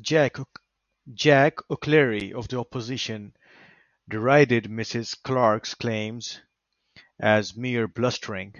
Jack 0.00 0.36
O’Clery 1.68 2.32
of 2.32 2.46
the 2.46 2.60
opposition 2.60 3.36
derided 4.08 4.66
Mrs. 4.66 5.20
Clarke’s 5.20 5.74
claims 5.74 6.40
as 7.18 7.56
“mere 7.56 7.88
blustering”. 7.88 8.54